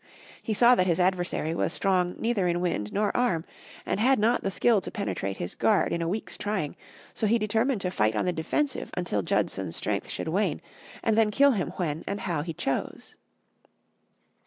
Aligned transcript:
He 0.41 0.55
saw 0.55 0.73
that 0.73 0.87
his 0.87 0.99
adversary 0.99 1.53
was 1.53 1.71
strong 1.73 2.15
neither 2.17 2.47
in 2.47 2.59
wind 2.59 2.91
nor 2.91 3.15
arm, 3.15 3.45
and 3.85 3.99
had 3.99 4.17
not 4.17 4.41
the 4.41 4.49
skill 4.49 4.81
to 4.81 4.89
penetrate 4.89 5.37
his 5.37 5.53
guard 5.53 5.93
in 5.93 6.01
a 6.01 6.07
week's 6.07 6.39
trying, 6.39 6.75
so 7.13 7.27
he 7.27 7.37
determined 7.37 7.81
to 7.81 7.91
fight 7.91 8.15
on 8.15 8.25
the 8.25 8.33
defensive 8.33 8.89
until 8.97 9.21
Judson's 9.21 9.75
strength 9.75 10.09
should 10.09 10.29
wane, 10.29 10.59
and 11.03 11.15
then 11.15 11.29
kill 11.29 11.51
him 11.51 11.67
when 11.75 12.03
and 12.07 12.21
how 12.21 12.41
he 12.41 12.51
chose. 12.51 13.13